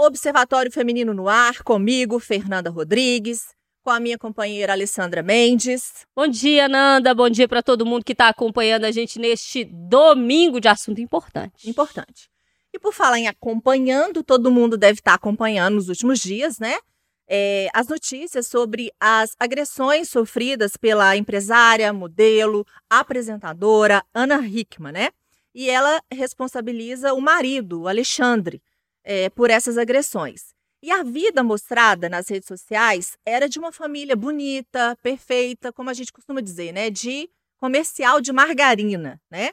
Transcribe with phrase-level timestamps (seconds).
[0.00, 3.48] Observatório Feminino no Ar, comigo, Fernanda Rodrigues,
[3.82, 6.06] com a minha companheira Alessandra Mendes.
[6.14, 7.12] Bom dia, Nanda.
[7.12, 11.68] Bom dia para todo mundo que está acompanhando a gente neste domingo de assunto importante.
[11.68, 12.30] Importante.
[12.72, 16.78] E por falar em acompanhando, todo mundo deve estar tá acompanhando nos últimos dias, né?
[17.26, 25.08] É, as notícias sobre as agressões sofridas pela empresária, modelo, apresentadora Ana Hickman, né?
[25.52, 28.62] E ela responsabiliza o marido, o Alexandre,
[29.08, 30.54] é, por essas agressões.
[30.82, 35.94] E a vida mostrada nas redes sociais era de uma família bonita, perfeita, como a
[35.94, 36.90] gente costuma dizer, né?
[36.90, 39.50] De comercial de margarina, né?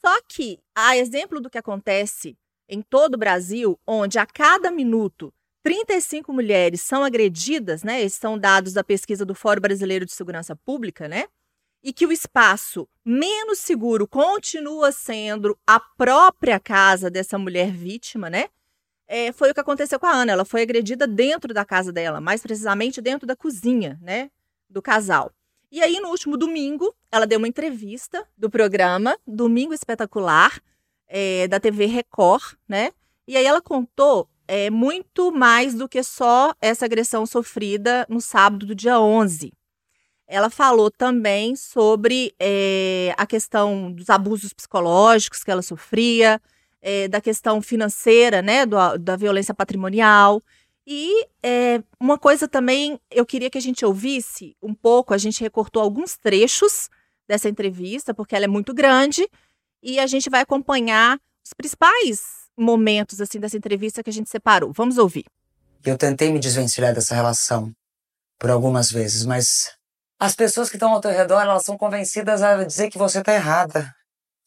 [0.00, 2.36] Só que, a exemplo do que acontece
[2.66, 8.00] em todo o Brasil, onde a cada minuto 35 mulheres são agredidas, né?
[8.02, 11.26] Esses são dados da pesquisa do Fórum Brasileiro de Segurança Pública, né?
[11.84, 18.48] E que o espaço menos seguro continua sendo a própria casa dessa mulher vítima, né?
[19.08, 20.32] É, foi o que aconteceu com a Ana.
[20.32, 24.30] Ela foi agredida dentro da casa dela, mais precisamente dentro da cozinha, né,
[24.68, 25.32] do casal.
[25.72, 30.60] E aí, no último domingo, ela deu uma entrevista do programa Domingo Espetacular,
[31.06, 32.92] é, da TV Record, né?
[33.26, 38.64] E aí ela contou é, muito mais do que só essa agressão sofrida no sábado
[38.64, 39.52] do dia 11.
[40.26, 46.40] Ela falou também sobre é, a questão dos abusos psicológicos que ela sofria,
[46.80, 50.42] é, da questão financeira, né, do, da violência patrimonial.
[50.86, 55.40] E é, uma coisa também, eu queria que a gente ouvisse um pouco, a gente
[55.40, 56.88] recortou alguns trechos
[57.28, 59.28] dessa entrevista, porque ela é muito grande,
[59.82, 64.72] e a gente vai acompanhar os principais momentos assim dessa entrevista que a gente separou.
[64.72, 65.26] Vamos ouvir.
[65.84, 67.72] Eu tentei me desvencilhar dessa relação
[68.38, 69.74] por algumas vezes, mas
[70.18, 73.32] as pessoas que estão ao teu redor, elas são convencidas a dizer que você está
[73.34, 73.94] errada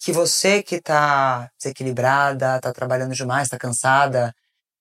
[0.02, 4.34] que você que tá desequilibrada, tá trabalhando demais, tá cansada.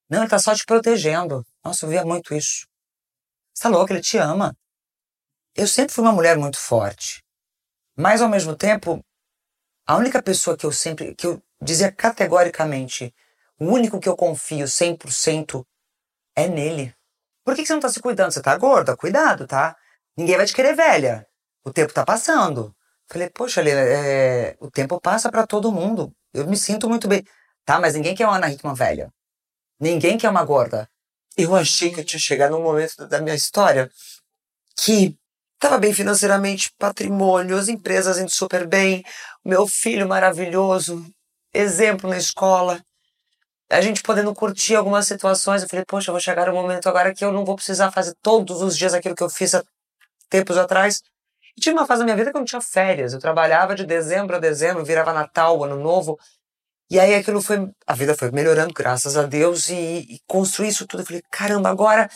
[0.09, 1.45] Não, ele tá só te protegendo.
[1.63, 2.67] Nossa, eu via muito isso.
[3.55, 4.57] Você tá louco, ele te ama.
[5.55, 7.23] Eu sempre fui uma mulher muito forte.
[7.95, 9.05] Mas ao mesmo tempo,
[9.86, 13.14] a única pessoa que eu sempre, que eu dizia categoricamente,
[13.59, 15.67] o único que eu confio 100%
[16.35, 16.95] é nele.
[17.45, 18.33] Por que você não tá se cuidando?
[18.33, 18.97] Você tá gorda?
[18.97, 19.77] Cuidado, tá?
[20.17, 21.27] Ninguém vai te querer velha.
[21.63, 22.75] O tempo tá passando.
[23.11, 26.13] Falei, poxa, Lila, é, o tempo passa para todo mundo.
[26.33, 27.25] Eu me sinto muito bem.
[27.65, 29.13] Tá, mas ninguém quer uma Ana Hickman velha.
[29.81, 30.89] Ninguém quer uma gorda.
[31.37, 33.91] Eu achei que eu tinha chegado num momento da minha história
[34.77, 35.17] que
[35.55, 39.03] estava bem financeiramente, patrimônio, as empresas indo super bem,
[39.45, 41.05] meu filho maravilhoso,
[41.53, 42.81] exemplo na escola.
[43.71, 45.63] A gente podendo curtir algumas situações.
[45.63, 48.15] Eu falei, poxa, eu vou chegar um momento agora que eu não vou precisar fazer
[48.23, 49.65] todos os dias aquilo que eu fiz há
[50.29, 51.03] tempos atrás.
[51.56, 53.12] E tinha uma fase da minha vida que eu não tinha férias.
[53.12, 56.18] Eu trabalhava de dezembro a dezembro, virava Natal, Ano Novo.
[56.90, 57.70] E aí aquilo foi.
[57.86, 61.02] A vida foi melhorando, graças a Deus, e, e construí isso tudo.
[61.02, 62.08] Eu falei, caramba, agora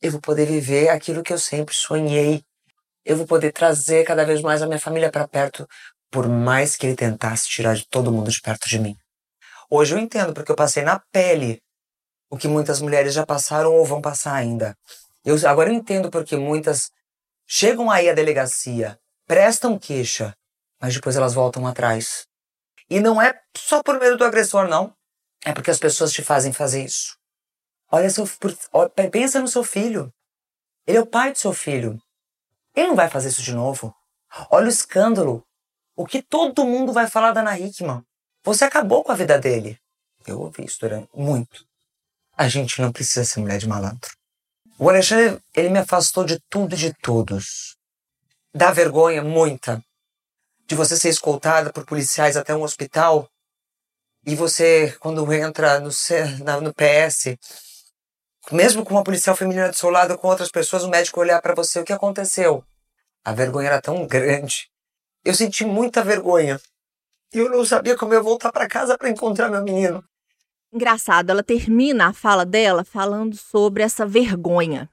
[0.00, 2.42] eu vou poder viver aquilo que eu sempre sonhei.
[3.04, 5.66] Eu vou poder trazer cada vez mais a minha família para perto,
[6.10, 8.96] por mais que ele tentasse tirar de todo mundo de perto de mim.
[9.70, 11.62] Hoje eu entendo, porque eu passei na pele
[12.30, 14.76] o que muitas mulheres já passaram ou vão passar ainda.
[15.24, 16.90] Eu, agora eu entendo porque muitas
[17.48, 20.36] chegam aí à delegacia, prestam queixa,
[20.78, 22.26] mas depois elas voltam atrás.
[22.90, 24.94] E não é só por medo do agressor, não.
[25.44, 27.16] É porque as pessoas te fazem fazer isso.
[27.90, 28.28] Olha, seu,
[29.10, 30.12] pensa no seu filho.
[30.86, 32.00] Ele é o pai do seu filho.
[32.74, 33.94] Ele não vai fazer isso de novo.
[34.50, 35.44] Olha o escândalo.
[35.96, 38.04] O que todo mundo vai falar da Ana Hickman.
[38.44, 39.78] Você acabou com a vida dele.
[40.26, 41.66] Eu ouvi isso durante muito.
[42.36, 44.17] A gente não precisa ser mulher de malandro.
[44.80, 47.76] O Alexandre, ele me afastou de tudo e de todos.
[48.54, 49.82] Dá vergonha, muita,
[50.68, 53.28] de você ser escoltada por policiais até um hospital
[54.24, 55.90] e você, quando entra no,
[56.62, 57.36] no PS,
[58.52, 61.56] mesmo com uma policial feminina do seu lado, com outras pessoas, o médico olhar para
[61.56, 62.64] você, o que aconteceu?
[63.24, 64.70] A vergonha era tão grande.
[65.24, 66.60] Eu senti muita vergonha.
[67.34, 70.07] E eu não sabia como eu voltar para casa para encontrar meu menino.
[70.72, 74.88] Engraçado, ela termina a fala dela falando sobre essa vergonha.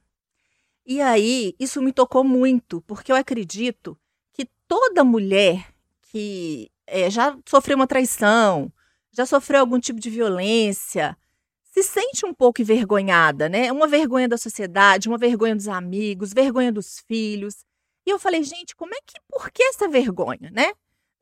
[0.86, 3.98] E aí, isso me tocou muito, porque eu acredito
[4.32, 5.74] que toda mulher
[6.04, 8.72] que é, já sofreu uma traição,
[9.12, 11.18] já sofreu algum tipo de violência,
[11.64, 13.70] se sente um pouco envergonhada, né?
[13.72, 17.66] Uma vergonha da sociedade, uma vergonha dos amigos, vergonha dos filhos.
[18.06, 20.72] E eu falei, gente, como é que, por que essa vergonha, né?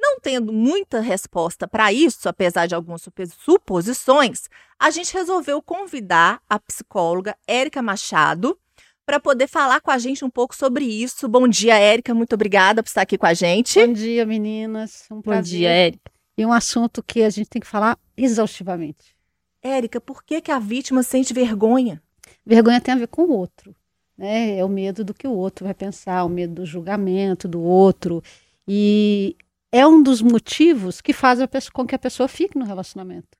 [0.03, 3.07] Não tendo muita resposta para isso, apesar de algumas
[3.39, 8.59] suposições, a gente resolveu convidar a psicóloga Érica Machado
[9.05, 11.29] para poder falar com a gente um pouco sobre isso.
[11.29, 13.79] Bom dia, Érica, muito obrigada por estar aqui com a gente.
[13.79, 15.05] Bom dia, meninas.
[15.09, 16.11] Um Bom dia, Érica.
[16.38, 19.15] E um assunto que a gente tem que falar exaustivamente.
[19.61, 22.03] Érica, por que, que a vítima sente vergonha?
[22.45, 23.73] Vergonha tem a ver com o outro.
[24.17, 24.57] Né?
[24.57, 28.21] É o medo do que o outro vai pensar, o medo do julgamento do outro.
[28.67, 29.38] E
[29.74, 33.36] é um dos motivos que faz pessoa, com que a pessoa fique no relacionamento.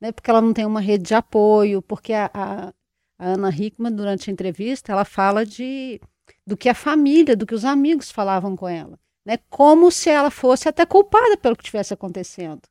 [0.00, 0.10] Né?
[0.10, 2.68] Porque ela não tem uma rede de apoio, porque a, a,
[3.16, 6.00] a Ana Hickman, durante a entrevista, ela fala de
[6.44, 8.98] do que a família, do que os amigos falavam com ela.
[9.24, 9.38] Né?
[9.48, 12.62] Como se ela fosse até culpada pelo que estivesse acontecendo.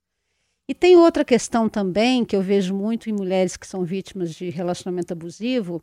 [0.68, 4.50] E tem outra questão também que eu vejo muito em mulheres que são vítimas de
[4.50, 5.82] relacionamento abusivo,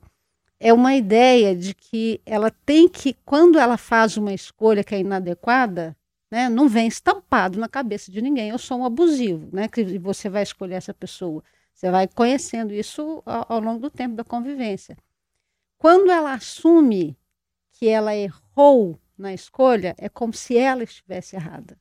[0.61, 5.01] é uma ideia de que ela tem que, quando ela faz uma escolha que é
[5.01, 5.97] inadequada,
[6.31, 10.29] né, não vem estampado na cabeça de ninguém, eu sou um abusivo, né, que você
[10.29, 11.43] vai escolher essa pessoa.
[11.75, 14.97] Você vai conhecendo isso ao, ao longo do tempo da convivência.
[15.79, 17.17] Quando ela assume
[17.73, 21.79] que ela errou na escolha, é como se ela estivesse errada.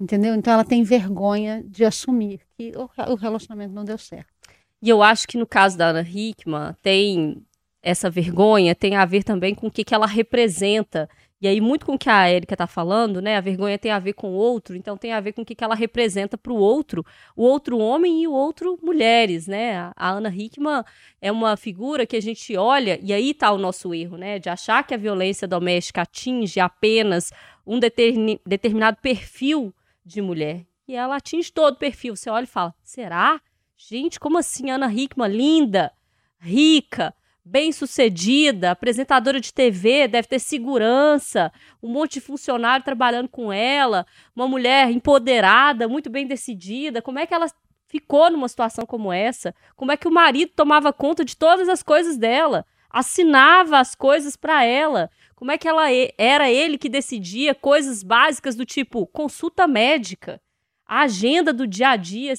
[0.00, 0.34] Entendeu?
[0.34, 4.32] Então ela tem vergonha de assumir que o relacionamento não deu certo.
[4.80, 7.44] E eu acho que no caso da Ana Hickman, tem
[7.82, 11.08] essa vergonha, tem a ver também com o que, que ela representa.
[11.40, 13.36] E aí, muito com o que a Erika está falando, né?
[13.36, 15.54] A vergonha tem a ver com o outro, então tem a ver com o que,
[15.54, 17.06] que ela representa para o outro,
[17.36, 19.92] o outro homem e o outro mulheres, né?
[19.94, 20.82] A Ana Hickman
[21.22, 24.40] é uma figura que a gente olha, e aí está o nosso erro, né?
[24.40, 27.32] De achar que a violência doméstica atinge apenas
[27.64, 29.72] um determinado perfil
[30.04, 30.66] de mulher.
[30.88, 32.16] E ela atinge todo o perfil.
[32.16, 33.40] Você olha e fala: será?
[33.76, 34.70] Gente, como assim?
[34.70, 35.92] Ana Hickman, linda,
[36.40, 37.14] rica,
[37.44, 41.52] bem-sucedida, apresentadora de TV, deve ter segurança,
[41.82, 44.06] um monte de funcionário trabalhando com ela,
[44.36, 47.00] uma mulher empoderada, muito bem decidida.
[47.00, 47.46] Como é que ela
[47.86, 49.54] ficou numa situação como essa?
[49.74, 52.66] Como é que o marido tomava conta de todas as coisas dela?
[52.90, 55.10] Assinava as coisas para ela?
[55.34, 55.86] Como é que ela
[56.18, 60.40] era ele que decidia coisas básicas do tipo consulta médica,
[60.86, 62.34] a agenda do dia a dia?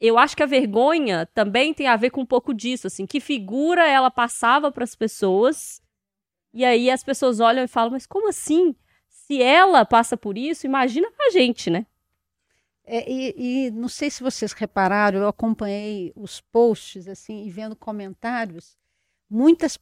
[0.00, 3.20] Eu acho que a vergonha também tem a ver com um pouco disso, assim, que
[3.20, 5.82] figura ela passava para as pessoas.
[6.54, 8.74] E aí as pessoas olham e falam: "Mas como assim?
[9.08, 11.86] Se ela passa por isso, imagina a gente, né?"
[12.84, 17.76] É, e, e, não sei se vocês repararam, eu acompanhei os posts assim e vendo
[17.76, 18.76] comentários
[19.30, 19.78] muitas,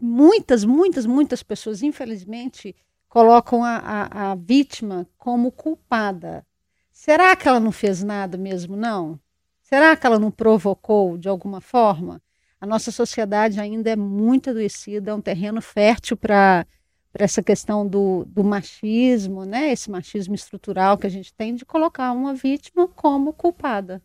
[0.00, 2.74] muitas, muitas, muitas pessoas, infelizmente,
[3.08, 6.46] colocam a, a, a, vítima como culpada.
[6.90, 9.20] Será que ela não fez nada mesmo, não?
[9.68, 12.22] Será que ela não provocou de alguma forma?
[12.60, 16.64] A nossa sociedade ainda é muito adoecida, é um terreno fértil para
[17.12, 19.72] essa questão do, do machismo, né?
[19.72, 24.00] esse machismo estrutural que a gente tem de colocar uma vítima como culpada.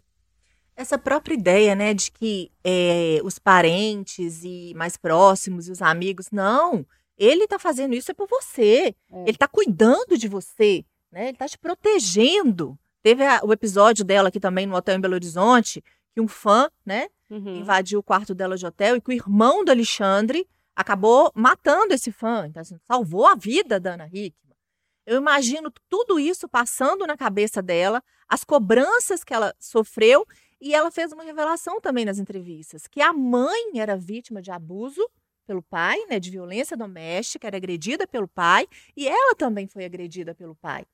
[0.76, 6.32] Essa própria ideia, né, de que é, os parentes e mais próximos e os amigos,
[6.32, 6.84] não,
[7.16, 9.22] ele está fazendo isso é por você, é.
[9.22, 12.80] ele está cuidando de você, né, ele está te protegendo.
[13.04, 15.84] Teve a, o episódio dela aqui também no hotel em Belo Horizonte,
[16.14, 17.58] que um fã, né, uhum.
[17.58, 22.12] invadiu o quarto dela de hotel e que o irmão do Alexandre acabou matando esse
[22.12, 24.56] fã, então assim, salvou a vida da Ana Hickman.
[25.06, 30.26] Eu imagino tudo isso passando na cabeça dela, as cobranças que ela sofreu
[30.60, 35.06] e ela fez uma revelação também nas entrevistas, que a mãe era vítima de abuso
[35.46, 40.36] pelo pai, né, de violência doméstica, era agredida pelo pai, e ela também foi agredida
[40.36, 40.86] pelo pai.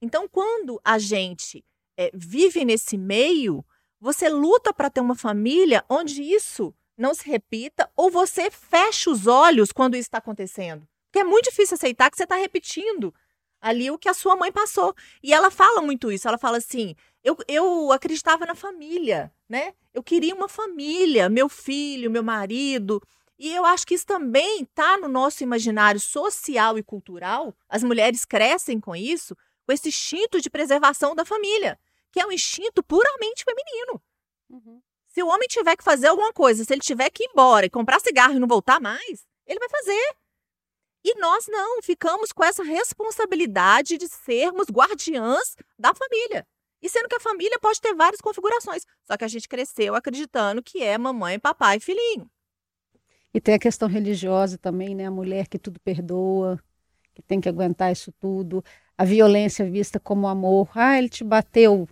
[0.00, 1.64] Então, quando a gente
[1.96, 3.64] é, vive nesse meio,
[4.00, 9.26] você luta para ter uma família onde isso não se repita, ou você fecha os
[9.26, 10.86] olhos quando isso está acontecendo.
[11.06, 13.14] Porque é muito difícil aceitar que você está repetindo
[13.60, 14.94] ali o que a sua mãe passou.
[15.22, 16.28] E ela fala muito isso.
[16.28, 19.72] Ela fala assim: eu, eu acreditava na família, né?
[19.92, 23.02] Eu queria uma família, meu filho, meu marido.
[23.38, 27.54] E eu acho que isso também está no nosso imaginário social e cultural.
[27.68, 31.78] As mulheres crescem com isso, com esse instinto de preservação da família,
[32.12, 34.02] que é um instinto puramente feminino.
[34.50, 34.82] Uhum.
[35.06, 37.70] Se o homem tiver que fazer alguma coisa, se ele tiver que ir embora e
[37.70, 40.16] comprar cigarro e não voltar mais, ele vai fazer.
[41.04, 46.46] E nós não, ficamos com essa responsabilidade de sermos guardiãs da família.
[46.80, 48.84] E sendo que a família pode ter várias configurações.
[49.04, 52.30] Só que a gente cresceu acreditando que é mamãe, papai e filhinho.
[53.32, 55.06] E tem a questão religiosa também, né?
[55.06, 56.62] A mulher que tudo perdoa,
[57.14, 58.64] que tem que aguentar isso tudo.
[58.96, 60.68] A violência vista como amor.
[60.74, 61.88] Ah, ele te bateu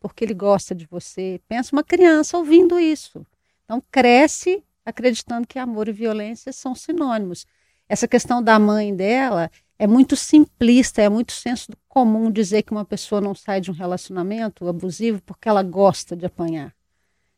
[0.00, 1.40] porque ele gosta de você.
[1.48, 3.26] Pensa uma criança ouvindo isso.
[3.64, 7.44] Então cresce acreditando que amor e violência são sinônimos.
[7.88, 12.84] Essa questão da mãe dela é muito simplista, é muito senso comum dizer que uma
[12.84, 16.74] pessoa não sai de um relacionamento abusivo porque ela gosta de apanhar.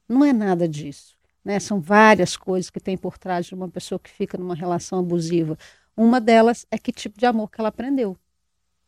[0.09, 1.17] Não é nada disso.
[1.45, 1.59] Né?
[1.59, 5.59] São várias coisas que tem por trás de uma pessoa que fica numa relação abusiva.
[5.97, 8.17] Uma delas é que tipo de amor que ela aprendeu,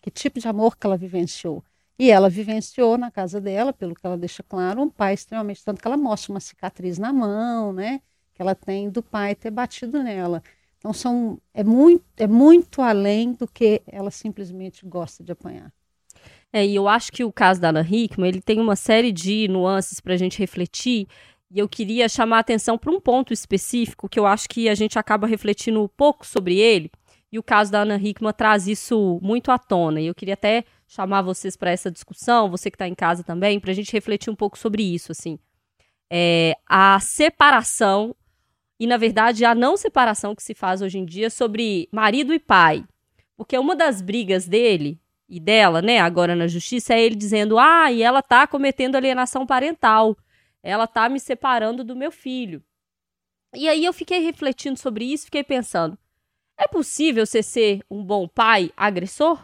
[0.03, 1.65] que tipo de amor que ela vivenciou.
[1.99, 5.63] E ela vivenciou na casa dela, pelo que ela deixa claro, um pai extremamente.
[5.63, 8.01] Tanto que ela mostra uma cicatriz na mão, né?
[8.35, 10.43] Que ela tem do pai ter batido nela.
[10.79, 15.71] Então são, é, muito, é muito além do que ela simplesmente gosta de apanhar.
[16.53, 19.47] É, e eu acho que o caso da Ana Hickman, ele tem uma série de
[19.47, 21.07] nuances para a gente refletir,
[21.51, 24.75] e eu queria chamar a atenção para um ponto específico que eu acho que a
[24.75, 26.91] gente acaba refletindo pouco sobre ele,
[27.33, 30.01] e o caso da Ana Hickman traz isso muito à tona.
[30.01, 33.61] E eu queria até chamar vocês para essa discussão, você que está em casa também,
[33.61, 35.39] para a gente refletir um pouco sobre isso, assim.
[36.11, 38.17] É, a separação
[38.81, 42.39] e, na verdade, a não separação que se faz hoje em dia sobre marido e
[42.41, 42.85] pai.
[43.37, 47.93] Porque uma das brigas dele e dela, né, agora na justiça, é ele dizendo: ah,
[47.93, 50.17] e ela tá cometendo alienação parental,
[50.63, 52.63] ela tá me separando do meu filho.
[53.55, 55.97] E aí eu fiquei refletindo sobre isso, fiquei pensando:
[56.61, 59.39] é possível você ser um bom pai agressor?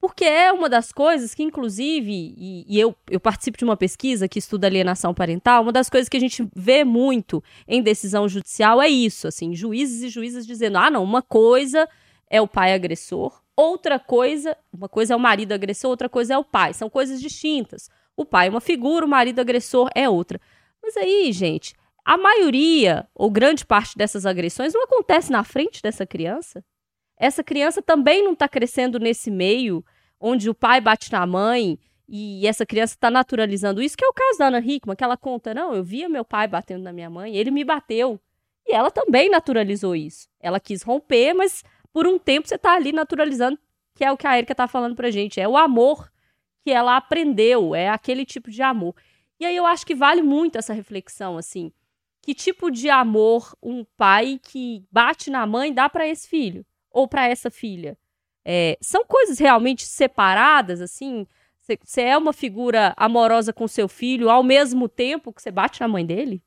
[0.00, 4.26] Porque é uma das coisas que, inclusive, e, e, eu, eu participo de uma pesquisa
[4.26, 8.82] que estuda alienação parental, uma das coisas que a gente vê muito em decisão judicial
[8.82, 11.88] é isso, assim, juízes e juízes dizendo, ah, não, uma coisa
[12.28, 16.38] é o pai agressor, Outra coisa, uma coisa é o marido agressor, outra coisa é
[16.38, 16.72] o pai.
[16.72, 17.90] São coisas distintas.
[18.16, 20.40] O pai é uma figura, o marido agressor é outra.
[20.82, 26.06] Mas aí, gente, a maioria ou grande parte dessas agressões não acontece na frente dessa
[26.06, 26.64] criança.
[27.16, 29.84] Essa criança também não está crescendo nesse meio
[30.20, 31.78] onde o pai bate na mãe
[32.08, 35.16] e essa criança está naturalizando isso, que é o caso da Ana Hickman, que ela
[35.16, 38.20] conta: não, eu via meu pai batendo na minha mãe, ele me bateu.
[38.66, 40.28] E ela também naturalizou isso.
[40.40, 43.58] Ela quis romper, mas por um tempo você tá ali naturalizando,
[43.94, 45.40] que é o que a Erika tá falando pra gente.
[45.40, 46.10] É o amor
[46.64, 48.94] que ela aprendeu, é aquele tipo de amor.
[49.40, 51.72] E aí eu acho que vale muito essa reflexão, assim.
[52.22, 56.64] Que tipo de amor um pai que bate na mãe dá para esse filho?
[56.90, 57.98] Ou para essa filha?
[58.44, 61.26] É, são coisas realmente separadas, assim?
[61.58, 65.88] Você é uma figura amorosa com seu filho ao mesmo tempo que você bate na
[65.88, 66.42] mãe dele?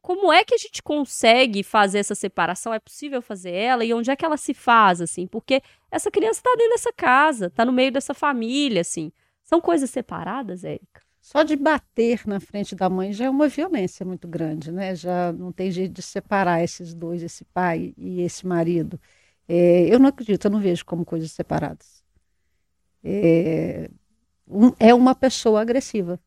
[0.00, 2.72] como é que a gente consegue fazer essa separação?
[2.72, 3.84] É possível fazer ela?
[3.84, 5.26] E onde é que ela se faz, assim?
[5.26, 9.12] Porque essa criança está dentro dessa casa, está no meio dessa família, assim.
[9.42, 11.02] São coisas separadas, Érica?
[11.20, 14.94] Só de bater na frente da mãe já é uma violência muito grande, né?
[14.94, 19.00] Já não tem jeito de separar esses dois, esse pai e esse marido.
[19.48, 22.02] É, eu não acredito, eu não vejo como coisas separadas.
[23.04, 23.90] É,
[24.46, 26.20] um, é uma pessoa agressiva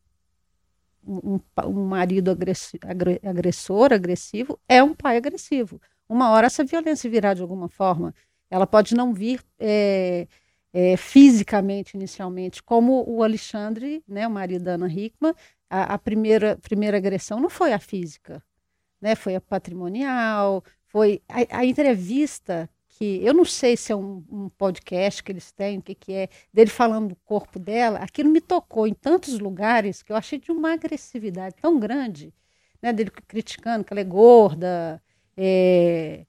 [1.06, 5.80] um, um marido agressor, agressivo, é um pai agressivo.
[6.08, 8.14] Uma hora essa violência virá de alguma forma.
[8.50, 10.26] Ela pode não vir é,
[10.74, 15.32] é, fisicamente, inicialmente, como o Alexandre, né, o marido da Ana Hickman,
[15.70, 18.42] a, a, primeira, primeira agressão não foi a física,
[19.00, 24.24] né, foi a patrimonial, foi a, a entrevista que eu não sei se é um,
[24.28, 28.28] um, podcast que eles têm, o que, que é, dele falando do corpo dela, aquilo
[28.28, 32.34] me tocou em tantos lugares que eu achei de uma agressividade tão grande,
[32.82, 35.00] né, dele criticando que ela é gorda,
[35.36, 36.26] é,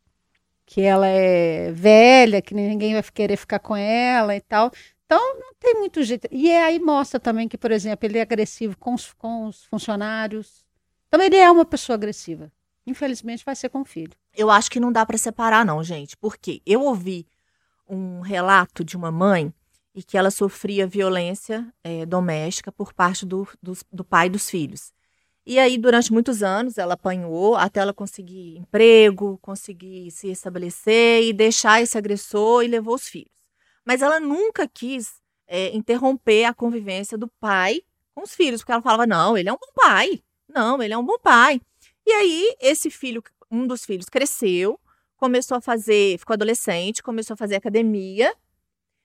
[0.66, 4.72] que ela é velha, que ninguém vai querer ficar com ela e tal.
[5.06, 6.28] Então, não tem muito jeito.
[6.32, 10.66] E aí mostra também que, por exemplo, ele é agressivo com os, com os funcionários.
[11.08, 12.52] Então, ele é uma pessoa agressiva.
[12.88, 14.14] Infelizmente, vai ser com o filho.
[14.36, 16.18] Eu acho que não dá para separar, não, gente.
[16.18, 17.28] Porque eu ouvi
[17.88, 19.54] um relato de uma mãe
[19.94, 24.92] e que ela sofria violência é, doméstica por parte do, do, do pai dos filhos.
[25.48, 31.32] E aí, durante muitos anos, ela apanhou até ela conseguir emprego, conseguir se estabelecer e
[31.32, 33.30] deixar esse agressor e levou os filhos.
[33.86, 37.84] Mas ela nunca quis é, interromper a convivência do pai
[38.16, 40.24] com os filhos, porque ela falava: não, ele é um bom pai.
[40.50, 41.62] Não, ele é um bom pai.
[42.04, 43.22] E aí, esse filho,
[43.52, 44.80] um dos filhos, cresceu,
[45.16, 48.36] começou a fazer, ficou adolescente, começou a fazer academia.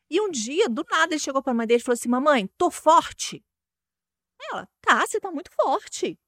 [0.08, 2.48] E um dia, do nada, ele chegou para a mãe dele e falou assim: Mamãe,
[2.56, 3.44] tô forte.
[4.50, 6.18] Ela, tá, você tá muito forte.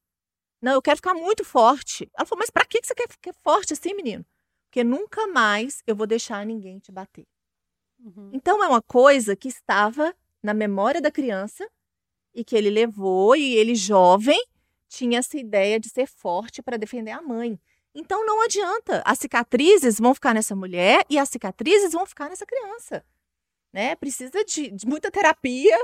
[0.62, 2.08] Não, eu quero ficar muito forte.
[2.16, 4.24] Ela falou, mas para que você quer ficar forte assim, menino?
[4.66, 7.26] Porque nunca mais eu vou deixar ninguém te bater.
[7.98, 8.30] Uhum.
[8.32, 11.68] Então é uma coisa que estava na memória da criança
[12.32, 14.40] e que ele levou e ele jovem
[14.88, 17.58] tinha essa ideia de ser forte para defender a mãe.
[17.94, 19.02] Então não adianta.
[19.04, 23.04] As cicatrizes vão ficar nessa mulher e as cicatrizes vão ficar nessa criança.
[23.72, 23.96] Né?
[23.96, 25.76] Precisa de, de muita terapia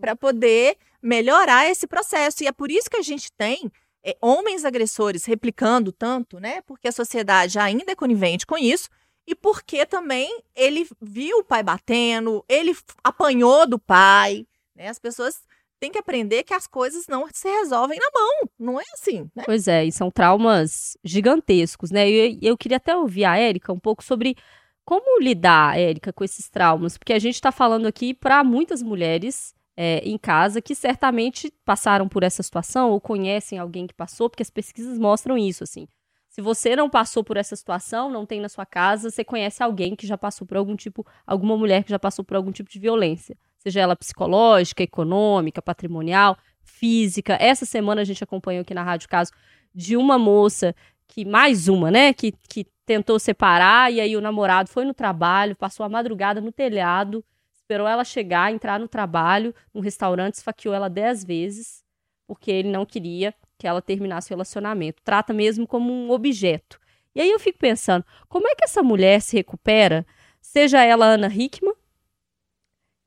[0.00, 2.44] para poder melhorar esse processo.
[2.44, 3.70] E é por isso que a gente tem
[4.04, 6.62] é, homens agressores replicando tanto, né?
[6.62, 8.88] Porque a sociedade ainda é conivente com isso.
[9.26, 14.46] E porque também ele viu o pai batendo, ele apanhou do pai.
[14.74, 14.88] Né?
[14.88, 15.42] As pessoas
[15.78, 18.50] tem que aprender que as coisas não se resolvem na mão.
[18.58, 19.44] Não é assim, né?
[19.46, 22.08] Pois é, e são traumas gigantescos, né?
[22.08, 24.36] E eu, eu queria até ouvir a Érica um pouco sobre
[24.84, 26.98] Como lidar, Érica, com esses traumas?
[26.98, 32.06] Porque a gente está falando aqui para muitas mulheres é, em casa que certamente passaram
[32.06, 35.88] por essa situação ou conhecem alguém que passou, porque as pesquisas mostram isso, assim.
[36.28, 39.96] Se você não passou por essa situação, não tem na sua casa, você conhece alguém
[39.96, 42.78] que já passou por algum tipo, alguma mulher que já passou por algum tipo de
[42.78, 47.38] violência, seja ela psicológica, econômica, patrimonial, física.
[47.40, 49.32] Essa semana a gente acompanhou aqui na Rádio Caso
[49.74, 50.74] de uma moça
[51.08, 55.56] que mais uma, né, que, que tentou separar e aí o namorado foi no trabalho,
[55.56, 57.24] passou a madrugada no telhado,
[57.70, 61.84] esperou ela chegar, entrar no trabalho, no restaurante, esfaqueou ela dez vezes,
[62.26, 65.00] porque ele não queria que ela terminasse o relacionamento.
[65.04, 66.80] Trata mesmo como um objeto.
[67.14, 70.04] E aí eu fico pensando, como é que essa mulher se recupera,
[70.40, 71.74] seja ela Ana Hickman,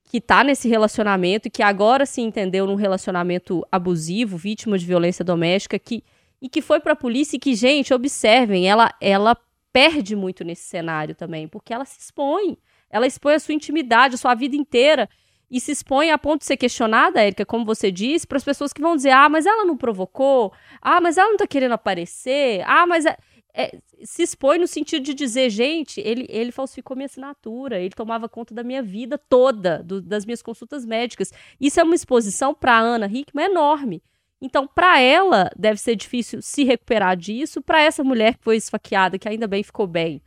[0.05, 5.25] que tá nesse relacionamento e que agora se entendeu num relacionamento abusivo, vítima de violência
[5.25, 6.03] doméstica, que
[6.41, 9.35] e que foi para a polícia e que, gente, observem, ela, ela
[9.71, 12.57] perde muito nesse cenário também, porque ela se expõe.
[12.93, 15.09] Ela expõe a sua intimidade, a sua vida inteira
[15.49, 18.71] e se expõe a ponto de ser questionada, Érica, como você disse, para as pessoas
[18.71, 22.63] que vão dizer: ah, mas ela não provocou, ah, mas ela não está querendo aparecer,
[22.65, 23.05] ah, mas.
[23.05, 23.17] É...
[23.55, 28.27] É, se expõe no sentido de dizer, gente, ele, ele falsificou minha assinatura, ele tomava
[28.27, 31.31] conta da minha vida toda, do, das minhas consultas médicas.
[31.61, 34.01] Isso é uma exposição para Ana Hickman enorme.
[34.41, 37.61] Então, para ela, deve ser difícil se recuperar disso.
[37.61, 40.19] Para essa mulher que foi esfaqueada, que ainda bem ficou bem,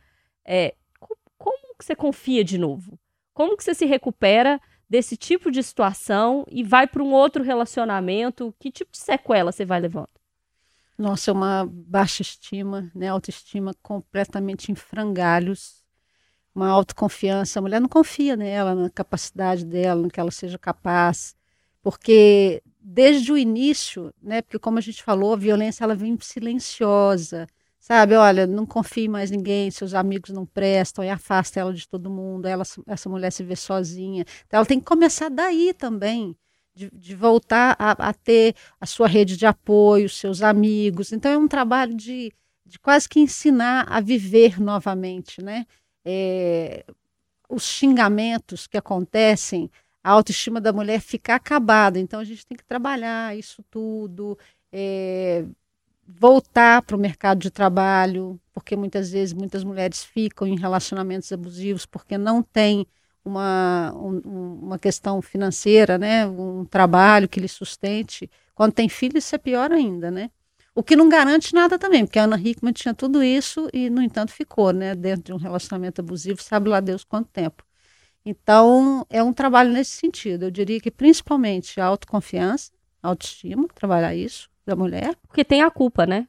[0.45, 0.73] é,
[1.77, 2.99] que você confia de novo?
[3.33, 8.53] Como que você se recupera desse tipo de situação e vai para um outro relacionamento?
[8.59, 10.09] Que tipo de sequela você vai levando?
[10.97, 13.07] Nossa, é uma baixa estima, né?
[13.09, 15.85] Autoestima completamente em frangalhos,
[16.55, 17.59] uma autoconfiança.
[17.59, 21.35] A mulher não confia nela, na capacidade dela, no que ela seja capaz,
[21.83, 24.41] porque desde o início, né?
[24.41, 27.47] Porque como a gente falou, a violência ela vem silenciosa,
[27.79, 28.15] sabe?
[28.15, 32.47] Olha, não confie mais ninguém, seus amigos não prestam, e afasta ela de todo mundo.
[32.47, 34.25] Ela, essa mulher se vê sozinha.
[34.45, 36.35] Então, ela tem que começar daí também.
[36.75, 41.11] De, de voltar a, a, ter a sua rede de apoio, seus amigos.
[41.11, 42.31] Então, é um trabalho de,
[42.63, 45.65] de quase que ensinar a viver novamente, né?
[46.05, 46.85] É,
[47.49, 49.71] os xingamentos que acontecem
[50.07, 51.99] a autoestima da mulher fica acabada.
[51.99, 54.39] Então a gente tem que trabalhar isso tudo,
[54.71, 55.43] é,
[56.07, 61.85] voltar para o mercado de trabalho, porque muitas vezes muitas mulheres ficam em relacionamentos abusivos
[61.85, 62.87] porque não tem
[63.25, 68.29] uma, um, uma questão financeira, né, um trabalho que lhe sustente.
[68.55, 70.31] Quando tem filho, isso é pior ainda, né?
[70.73, 74.01] O que não garante nada também, porque a Ana Hickman tinha tudo isso e, no
[74.01, 77.63] entanto, ficou né, dentro de um relacionamento abusivo, sabe lá Deus quanto tempo.
[78.23, 80.45] Então, é um trabalho nesse sentido.
[80.45, 85.15] Eu diria que principalmente a autoconfiança, autoestima, trabalhar isso da mulher.
[85.27, 86.27] Porque tem a culpa, né?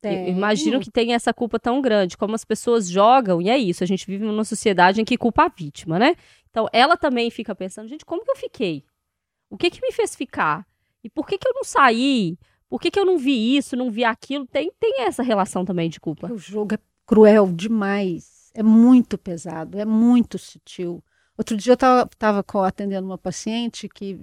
[0.00, 0.30] Tem.
[0.30, 3.86] imagino que tem essa culpa tão grande, como as pessoas jogam, e é isso, a
[3.86, 6.14] gente vive numa sociedade em que culpa a vítima, né?
[6.48, 8.84] Então, ela também fica pensando, gente, como que eu fiquei?
[9.50, 10.66] O que que me fez ficar?
[11.02, 12.38] E por que que eu não saí?
[12.68, 14.46] Por que que eu não vi isso, não vi aquilo?
[14.46, 16.32] Tem, tem essa relação também de culpa.
[16.32, 21.02] O jogo é cruel demais, é muito pesado, é muito sutil.
[21.36, 24.18] Outro dia eu estava atendendo uma paciente que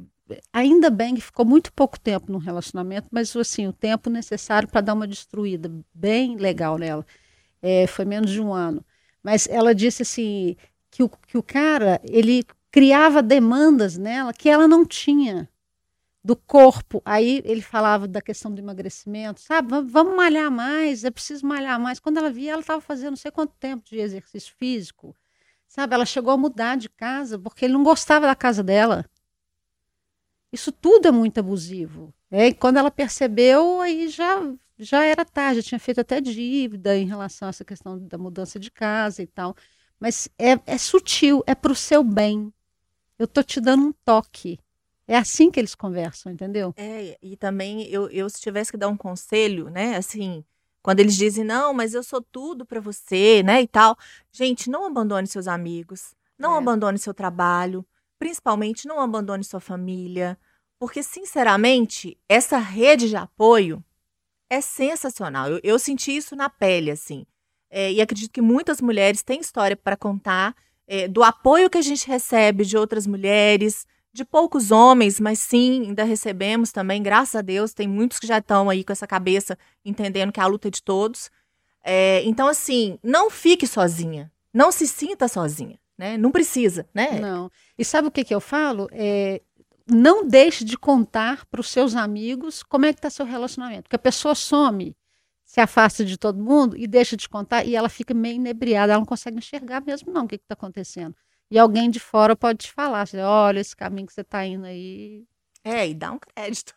[0.51, 4.81] ainda bem que ficou muito pouco tempo no relacionamento, mas assim, o tempo necessário para
[4.81, 7.05] dar uma destruída bem legal nela.
[7.61, 8.83] É, foi menos de um ano.
[9.21, 10.55] Mas ela disse assim
[10.91, 15.49] que o, que o cara ele criava demandas nela que ela não tinha
[16.23, 17.01] do corpo.
[17.05, 19.69] Aí ele falava da questão do emagrecimento, sabe?
[19.85, 21.99] Vamos malhar mais, é preciso malhar mais.
[21.99, 25.15] Quando ela via, ela estava fazendo não sei quanto tempo de exercício físico.
[25.67, 29.05] Sabe, ela chegou a mudar de casa porque ele não gostava da casa dela.
[30.53, 32.13] Isso tudo é muito abusivo.
[32.29, 34.39] É, e quando ela percebeu, aí já,
[34.77, 38.59] já era tarde, já tinha feito até dívida em relação a essa questão da mudança
[38.59, 39.55] de casa e tal.
[39.99, 42.53] Mas é, é sutil, é para o seu bem.
[43.17, 44.59] Eu tô te dando um toque.
[45.07, 46.71] É assim que eles conversam, entendeu?
[46.77, 50.45] É, e também eu, eu se tivesse que dar um conselho, né, assim,
[50.83, 53.97] quando eles dizem, não, mas eu sou tudo para você, né, e tal.
[54.31, 56.57] Gente, não abandone seus amigos, não é.
[56.59, 57.85] abandone seu trabalho,
[58.23, 60.39] principalmente não abandone sua família,
[60.79, 63.83] porque, sinceramente, essa rede de apoio
[64.49, 65.49] é sensacional.
[65.49, 67.25] Eu, eu senti isso na pele, assim.
[67.69, 70.55] É, e acredito que muitas mulheres têm história para contar
[70.87, 75.87] é, do apoio que a gente recebe de outras mulheres, de poucos homens, mas sim,
[75.87, 79.57] ainda recebemos também, graças a Deus, tem muitos que já estão aí com essa cabeça
[79.83, 81.29] entendendo que a luta é de todos.
[81.83, 86.17] É, então, assim, não fique sozinha, não se sinta sozinha, né?
[86.17, 87.19] Não precisa, né?
[87.19, 87.51] Não.
[87.77, 88.87] E sabe o que, que eu falo?
[88.91, 89.41] É,
[89.89, 93.95] não deixe de contar para os seus amigos como é que está seu relacionamento, porque
[93.95, 94.95] a pessoa some.
[95.43, 98.99] se afasta de todo mundo e deixa de contar e ela fica meio inebriada, ela
[98.99, 101.15] não consegue enxergar mesmo não o que está acontecendo.
[101.51, 105.25] E alguém de fora pode te falar, olha, esse caminho que você está indo aí
[105.63, 106.73] é, e dá um crédito.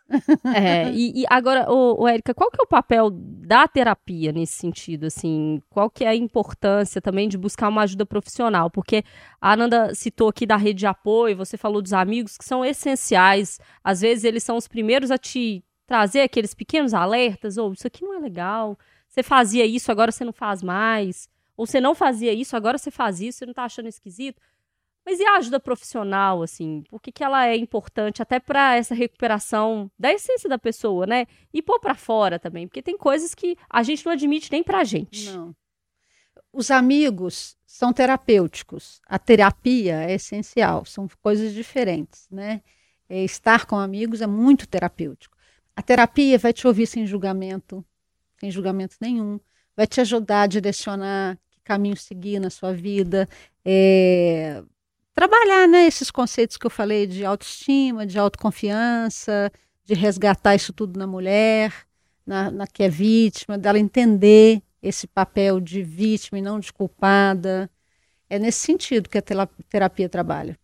[0.55, 4.55] É, e, e agora, ô, ô, Érica, qual que é o papel da terapia nesse
[4.55, 5.61] sentido, assim?
[5.68, 8.70] Qual que é a importância também de buscar uma ajuda profissional?
[8.70, 9.03] Porque
[9.40, 13.59] a Ananda citou aqui da rede de apoio, você falou dos amigos que são essenciais.
[13.83, 17.87] Às vezes eles são os primeiros a te trazer aqueles pequenos alertas, ou oh, isso
[17.87, 21.29] aqui não é legal, você fazia isso, agora você não faz mais.
[21.57, 24.40] Ou você não fazia isso, agora você faz isso, você não tá achando esquisito.
[25.07, 26.83] Mas e a ajuda profissional, assim?
[26.90, 31.27] Por que, que ela é importante até para essa recuperação da essência da pessoa, né?
[31.55, 34.83] E pôr para fora também, porque tem coisas que a gente não admite nem pra
[34.83, 35.31] gente.
[35.31, 35.55] Não.
[36.53, 39.01] Os amigos são terapêuticos.
[39.07, 42.61] A terapia é essencial, são coisas diferentes, né?
[43.09, 45.37] É, estar com amigos é muito terapêutico.
[45.77, 47.85] A terapia vai te ouvir sem julgamento,
[48.40, 49.38] sem julgamento nenhum,
[49.77, 53.29] vai te ajudar a direcionar que caminho seguir na sua vida,
[53.64, 54.64] é,
[55.16, 59.50] trabalhar né, esses conceitos que eu falei de autoestima, de autoconfiança,
[59.83, 61.72] de resgatar isso tudo na mulher,
[62.26, 67.70] na, na que é vítima, dela entender esse papel de vítima e não de culpada.
[68.29, 70.59] É nesse sentido que a terapia trabalha.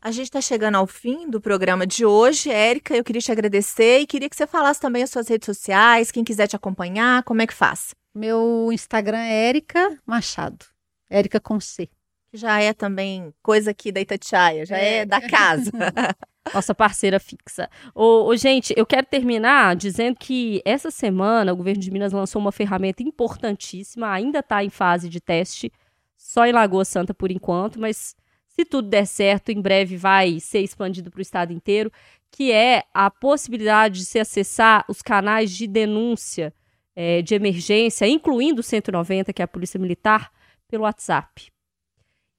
[0.00, 2.50] A gente está chegando ao fim do programa de hoje.
[2.50, 6.10] Érica, eu queria te agradecer e queria que você falasse também as suas redes sociais,
[6.10, 7.94] quem quiser te acompanhar, como é que faz?
[8.12, 10.66] Meu Instagram é Érica Machado.
[11.08, 11.88] Érica com C
[12.32, 15.70] que já é também coisa aqui da Itatiaia, já é, é da casa.
[16.52, 17.68] Nossa parceira fixa.
[17.94, 22.40] Ô, ô, gente, eu quero terminar dizendo que essa semana o governo de Minas lançou
[22.40, 25.70] uma ferramenta importantíssima, ainda está em fase de teste,
[26.16, 28.16] só em Lagoa Santa por enquanto, mas
[28.48, 31.92] se tudo der certo, em breve vai ser expandido para o estado inteiro,
[32.30, 36.54] que é a possibilidade de se acessar os canais de denúncia
[36.96, 40.32] é, de emergência, incluindo o 190, que é a Polícia Militar,
[40.66, 41.51] pelo WhatsApp.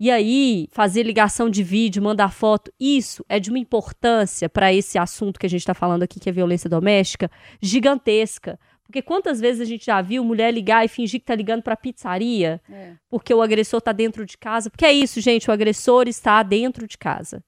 [0.04, 4.98] E aí, fazer ligação de vídeo, mandar foto, isso é de uma importância para esse
[4.98, 8.60] assunto que a gente está falando aqui, que é violência doméstica, gigantesca.
[8.84, 11.78] Porque quantas vezes a gente já viu mulher ligar e fingir que tá ligando para
[11.78, 12.96] pizzaria, é.
[13.10, 14.70] porque o agressor tá dentro de casa?
[14.70, 17.42] Porque é isso, gente, o agressor está dentro de casa.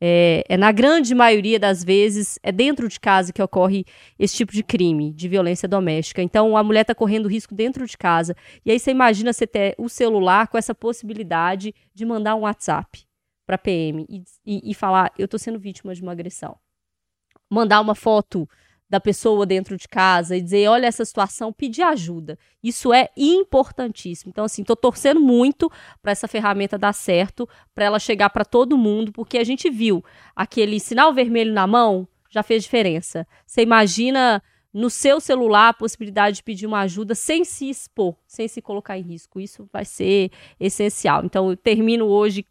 [0.00, 3.84] É, é, na grande maioria das vezes é dentro de casa que ocorre
[4.18, 6.22] esse tipo de crime, de violência doméstica.
[6.22, 8.36] Então a mulher está correndo risco dentro de casa.
[8.64, 13.04] E aí você imagina você ter o celular com essa possibilidade de mandar um WhatsApp
[13.46, 16.58] para PM e, e, e falar: eu estou sendo vítima de uma agressão.
[17.50, 18.48] Mandar uma foto
[18.94, 22.38] da pessoa dentro de casa e dizer, olha essa situação, pedir ajuda.
[22.62, 24.30] Isso é importantíssimo.
[24.30, 25.68] Então, assim, estou torcendo muito
[26.00, 30.04] para essa ferramenta dar certo, para ela chegar para todo mundo, porque a gente viu
[30.36, 33.26] aquele sinal vermelho na mão já fez diferença.
[33.44, 34.40] Você imagina
[34.72, 38.96] no seu celular a possibilidade de pedir uma ajuda sem se expor, sem se colocar
[38.96, 39.40] em risco.
[39.40, 40.30] Isso vai ser
[40.60, 41.24] essencial.
[41.24, 42.46] Então, eu termino hoje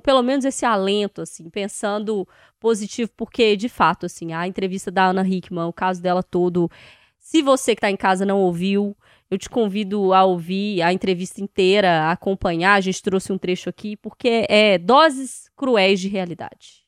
[0.00, 2.26] pelo menos esse alento, assim, pensando
[2.58, 6.70] positivo, porque, de fato, assim, a entrevista da Ana Hickman, o caso dela todo,
[7.18, 8.96] se você que está em casa não ouviu,
[9.30, 13.68] eu te convido a ouvir a entrevista inteira, a acompanhar, a gente trouxe um trecho
[13.68, 16.86] aqui, porque é doses cruéis de realidade.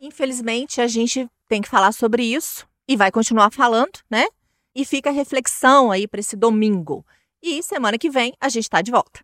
[0.00, 4.26] Infelizmente, a gente tem que falar sobre isso, e vai continuar falando, né?
[4.74, 7.04] E fica a reflexão aí para esse domingo.
[7.42, 9.20] E semana que vem a gente está de volta.